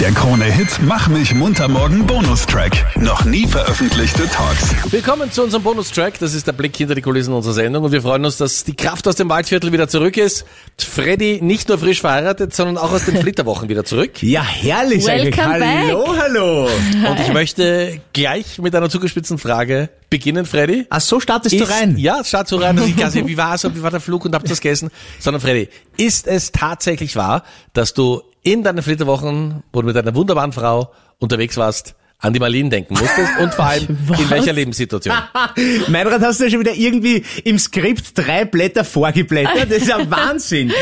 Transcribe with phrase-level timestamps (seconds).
[0.00, 2.96] Der Krone-Hit Mach mich munter morgen Bonustrack.
[2.96, 4.72] Noch nie veröffentlichte Talks.
[4.92, 6.20] Willkommen zu unserem Bonustrack.
[6.20, 8.76] Das ist der Blick hinter die Kulissen unserer Sendung und wir freuen uns, dass die
[8.76, 10.44] Kraft aus dem Waldviertel wieder zurück ist.
[10.78, 14.22] Freddy nicht nur frisch verheiratet, sondern auch aus den Flitterwochen wieder zurück.
[14.22, 15.04] Ja, herrlich.
[15.04, 15.92] Welcome eigentlich.
[15.92, 16.68] Hallo, hallo.
[17.10, 20.86] Und ich möchte gleich mit einer zugespitzten Frage beginnen, Freddy.
[20.90, 21.98] Ach, so startest Ist, du rein.
[21.98, 24.48] Ja, start so rein, dass ich quasi, wie war's, wie war der Flug und habt
[24.48, 24.90] das gegessen?
[25.18, 27.42] Sondern Freddy, ist es tatsächlich wahr,
[27.72, 28.22] dass du
[28.52, 32.94] in deinen Flitterwochen, wo du mit deiner wunderbaren Frau unterwegs warst, an die Marlene denken
[32.94, 33.86] musstest und vor allem
[34.18, 35.14] in welcher Lebenssituation?
[35.88, 39.70] Meinrad, hast du ja schon wieder irgendwie im Skript drei Blätter vorgeblättert.
[39.70, 40.72] Das ist ja Wahnsinn.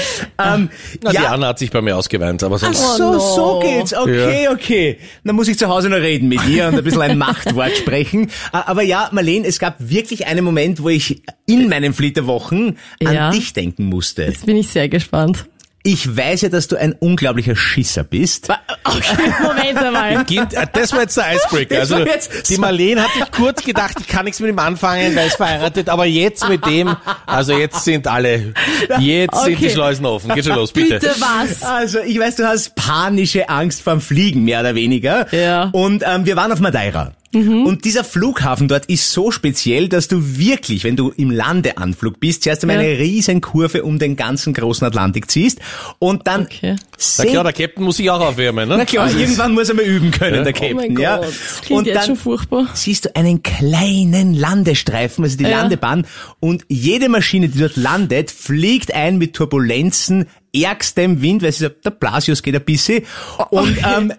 [0.43, 0.71] ähm,
[1.03, 2.81] Na, Die ja, Anna hat sich bei mir ausgeweint, aber sonst.
[2.83, 3.19] Ach so, no.
[3.19, 3.93] so geht's.
[3.93, 4.99] Okay, okay.
[5.25, 8.31] Dann muss ich zu Hause noch reden mit ihr und ein bisschen ein Machtwort sprechen.
[8.53, 13.31] Aber ja, Marlene, es gab wirklich einen Moment, wo ich in meinen Flitterwochen an Ja.
[13.31, 14.23] dich denken musste.
[14.23, 15.45] Jetzt bin ich sehr gespannt.
[15.87, 18.49] Ich weiß ja, dass du ein unglaublicher Schisser bist.
[18.89, 20.25] Okay, Moment einmal.
[20.31, 21.81] Äh, das war jetzt der Icebreaker.
[21.81, 25.19] Also jetzt die Marlene hat sich kurz gedacht, ich kann nichts mit ihm anfangen, weil
[25.19, 26.97] er ist verheiratet, aber jetzt mit dem,
[27.27, 28.55] also jetzt sind alle,
[29.01, 29.71] jetzt sind die Okay.
[29.71, 30.33] Schleusen offen.
[30.33, 31.01] Geht schon los, bitte.
[31.01, 31.63] Bitte was?
[31.65, 35.27] Also, ich weiß, du hast panische Angst vorm Fliegen, mehr oder weniger.
[35.35, 35.71] Ja.
[35.73, 37.13] Und ähm, wir waren auf Madeira.
[37.35, 42.45] Und dieser Flughafen dort ist so speziell, dass du wirklich, wenn du im Landeanflug bist,
[42.45, 42.89] zuerst einmal Ja.
[42.89, 45.59] eine riesen Kurve um den ganzen großen Atlantik ziehst
[45.99, 46.77] und dann Okay.
[47.19, 48.77] Na klar, der Captain muss sich auch aufwärmen, ne?
[48.79, 51.19] Na klar, irgendwann muss er mal üben können, der Oh Captain, mein ja.
[51.19, 51.33] Gott.
[51.63, 52.69] Klingt Und jetzt dann schon furchtbar.
[52.75, 55.51] siehst du einen kleinen Landestreifen, also die Ja.
[55.61, 56.07] Landebahn,
[56.41, 61.75] und jede Maschine, die dort landet, fliegt ein mit Turbulenzen, ärgstem Wind, weil es ist,
[61.85, 63.05] der Blasius geht ein bisschen.
[63.51, 64.13] Und ähm,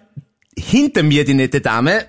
[0.56, 2.04] hinter mir die nette Dame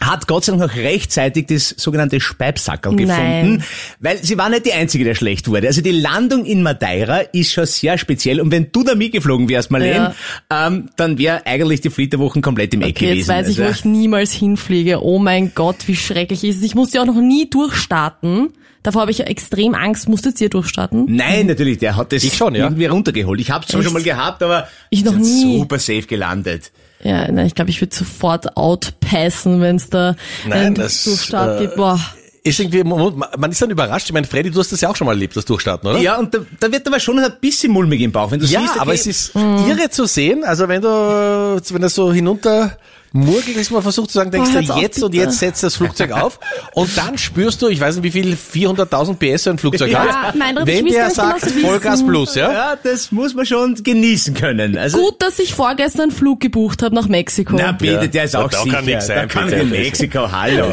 [0.00, 3.06] hat Gott sei Dank noch rechtzeitig das sogenannte Speibsackerl Nein.
[3.06, 3.64] gefunden,
[4.00, 5.66] weil sie war nicht die Einzige, der schlecht wurde.
[5.66, 9.70] Also die Landung in Madeira ist schon sehr speziell und wenn du da mitgeflogen wärst,
[9.70, 10.14] Marlene,
[10.52, 13.18] ähm, dann wäre eigentlich die Flitterwochen komplett im Eck Okay, gewesen.
[13.18, 15.02] jetzt weiß ich, wo Also- ich niemals hinfliege.
[15.04, 16.62] Oh mein Gott, wie schrecklich ist es.
[16.62, 18.50] Ich musste ja auch noch nie durchstarten.
[18.84, 20.08] Davor habe ich ja extrem Angst.
[20.08, 21.06] Musstet ihr durchstarten?
[21.08, 22.64] Nein, natürlich, der hat das Ich schon, ja.
[22.64, 23.40] irgendwie runtergeholt.
[23.40, 25.58] Ich habe es zwar schon mal gehabt, aber Ich noch nie.
[25.58, 26.70] super safe gelandet.
[27.02, 30.16] Ja, nein, ich glaube, ich würde sofort outpassen, wenn es da
[30.48, 31.76] Nein, einen das, Durchstart äh, gibt.
[31.76, 32.00] Boah.
[32.42, 34.06] Ist irgendwie, man ist dann überrascht.
[34.06, 35.98] Ich meine, Freddy, du hast das ja auch schon mal erlebt, das Durchstarten, oder?
[35.98, 38.60] Ja, und da, da wird aber schon ein bisschen mulmig im Bauch, wenn du Ja,
[38.60, 40.44] siehst, okay, aber es ist irre zu sehen.
[40.44, 42.78] Also wenn du, wenn das so hinunter
[43.12, 45.62] murgelt, ist man versucht zu sagen, denkst Oh, du hört's auf, jetzt und jetzt setzt
[45.62, 46.38] das Flugzeug auf
[46.74, 50.06] und dann spürst du, ich weiß nicht wie viel, 400.000 PS so ein Flugzeug Ja,
[50.06, 50.34] hat.
[50.36, 51.68] mein ich wenn der sagt genau.
[51.68, 52.52] Vollgas plus, ja?
[52.52, 54.76] ja, das muss man schon genießen können.
[54.76, 57.56] Also, Gut, dass ich vorgestern einen Flug gebucht habe nach Mexiko.
[57.58, 58.06] na bitte, Ja.
[58.06, 58.76] der ist Da- auch da sicher.
[58.76, 59.56] kann nix da sein, kann bitte.
[59.62, 60.66] in Mexiko, hallo.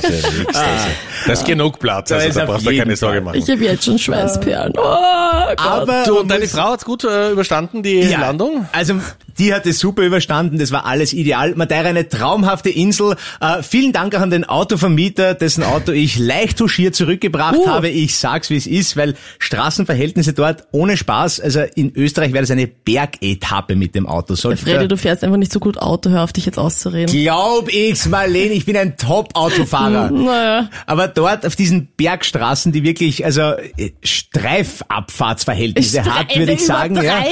[1.27, 3.37] Das ist genug Platz, Da also ist da auf brauchst du keine Sorge machen.
[3.37, 4.73] Ich habe jetzt schon Schweißperlen.
[4.77, 4.81] Oh.
[4.81, 8.67] Aber Du, man und deine Frau hat's gut äh, überstanden, die Ja, Landung?
[8.71, 8.95] Also
[9.37, 11.55] die hat es super überstanden, das war alles ideal.
[11.55, 13.15] Madeira eine traumhafte Insel.
[13.39, 17.67] Äh, vielen Dank auch an den Autovermieter, dessen Auto ich leicht touchiert zurückgebracht Uh.
[17.67, 17.89] habe.
[17.89, 21.39] Ich sag's wie es ist, weil Straßenverhältnisse dort ohne Spaß.
[21.39, 24.35] Also in Österreich wäre das eine Bergetappe mit dem Auto.
[24.35, 27.13] Sollte Freddy, du fährst einfach nicht so gut Auto, hör auf dich jetzt auszureden.
[27.13, 30.11] Glaub ich's, Marlene, ich bin ein Top-Autofahrer.
[30.25, 30.69] Naja.
[30.87, 33.41] Aber dort auf diesen Bergstraßen, die wirklich, also
[33.77, 37.23] äh, Streifabfahrtsverhältnisse hat, würde ich sagen, ja.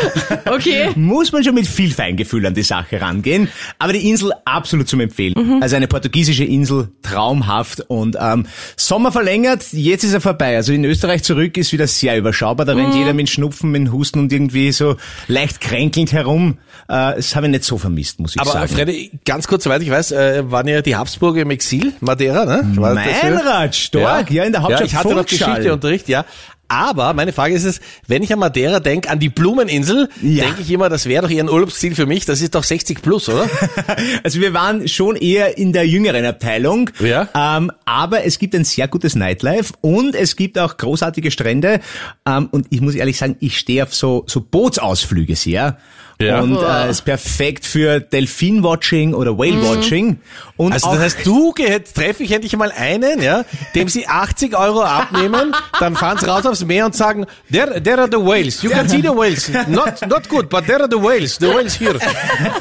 [0.46, 0.90] Okay.
[0.96, 3.48] muss man schon mit viel Feingefühl an die Sache rangehen.
[3.78, 5.34] Aber die Insel absolut zum Empfehlen.
[5.36, 5.62] Mhm.
[5.62, 7.80] Also eine portugiesische Insel, traumhaft.
[7.88, 8.46] Und ähm,
[8.76, 10.56] Sommer verlängert, jetzt ist er vorbei.
[10.56, 12.66] Also in Österreich zurück ist wieder sehr überschaubar.
[12.66, 12.80] Da Mhm.
[12.80, 14.96] rennt jeder mit Schnupfen, mit Husten und irgendwie so
[15.28, 16.58] leicht kränkelnd herum.
[16.88, 18.68] Äh, das habe ich nicht so vermisst, muss ich Aber sagen.
[18.68, 22.62] Freddy, ganz kurz, soweit ich weiß, äh, waren ja die Habsburger im Exil, Madeira, ne?
[22.76, 22.94] War?
[22.94, 25.54] Meinrad, stark, ja, in der Hauptstadt Ja, ich hatte noch Funchal.
[25.56, 26.24] Geschichteunterricht, ja.
[26.70, 30.44] Aber meine Frage ist es, wenn ich an Madeira denke, an die Blumeninsel, Ja.
[30.44, 32.24] denke ich immer, das wäre doch eher ein Urlaubsziel für mich.
[32.26, 33.48] Das ist doch 60 plus, oder?
[34.22, 36.90] Also wir waren schon eher in der jüngeren Abteilung.
[37.00, 37.28] Ja.
[37.34, 41.80] Ähm, aber es gibt ein sehr gutes Nightlife und es gibt auch großartige Strände.
[42.24, 45.76] Ähm, und ich muss ehrlich sagen, ich stehe auf so, so Bootsausflüge sehr.
[46.20, 46.40] Ja.
[46.40, 50.18] Und äh, ist perfekt für Delfin-Watching oder Whale-Watching.
[50.56, 53.44] Und Also das heißt, du treffe ich endlich mal einen, ja,
[53.74, 57.98] dem sie 80 Euro abnehmen, dann fahren sie raus aufs Meer und sagen, there, there
[57.98, 61.00] are the whales, you can see the whales, not, not good, but there are the
[61.00, 61.98] whales, the whales here.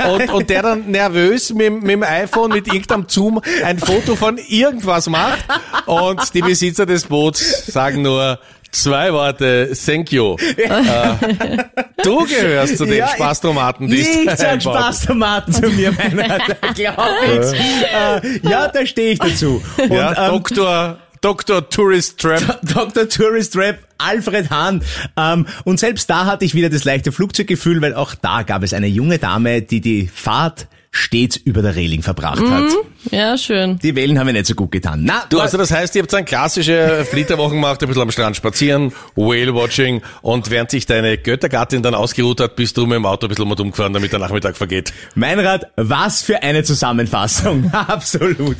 [0.09, 4.37] Und, und der dann nervös mit, mit dem iPhone, mit irgendeinem Zoom ein Foto von
[4.37, 5.43] irgendwas macht
[5.85, 8.39] und die Besitzer des Boots sagen nur,
[8.71, 10.35] Zwei Worte, thank you.
[10.57, 10.69] Äh,
[12.03, 14.61] du gehörst zu den Ja, ich- Spaßtomaten, die an einbauen.
[14.61, 16.37] Spaßtomaten zu mir, meiner,
[16.75, 16.97] glaub
[17.35, 17.53] ich's.
[17.53, 19.61] Äh, ja, da stehe ich dazu.
[19.77, 22.59] Und, Ja, ähm, Doktor, Doktor Tourist Trap.
[22.73, 23.09] Dr.
[23.09, 24.83] Tourist Rap, Alfred Hahn.
[25.17, 28.73] Ähm, und selbst da hatte ich wieder das leichte Flugzeuggefühl, weil auch da gab es
[28.73, 32.71] eine junge Dame, die die Fahrt stets über der Reling verbracht hat.
[33.11, 33.77] Ja, schön.
[33.79, 35.01] Die Wellen haben mir nicht so gut getan.
[35.03, 38.35] Na, Du, also das heißt, ihr habt dann klassische Flitterwochen gemacht, ein bisschen am Strand
[38.35, 43.27] spazieren, Whale-Watching und während sich deine Göttergattin dann ausgeruht hat, bist du mit dem Auto
[43.27, 44.91] ein bisschen um umgefahren, damit der Nachmittag vergeht.
[45.15, 47.69] Meinrad, was für eine Zusammenfassung.
[47.73, 48.57] Absolut.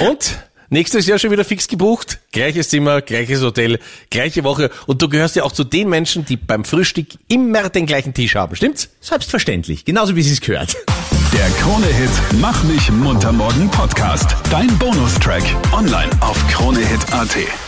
[0.00, 0.38] Und?
[0.70, 2.18] Nächstes Jahr schon wieder fix gebucht.
[2.30, 3.78] Gleiches Zimmer, gleiches Hotel,
[4.10, 4.70] gleiche Woche.
[4.86, 8.34] Und du gehörst ja auch zu den Menschen, die beim Frühstück immer den gleichen Tisch
[8.34, 8.90] haben, stimmt's?
[9.00, 10.76] Selbstverständlich, genauso wie sie es gehört.
[11.38, 14.34] Der Krone-Hit Mach mich munter morgen Podcast.
[14.50, 15.44] Dein Bonustrack.
[15.72, 17.67] Online auf kronehit.at.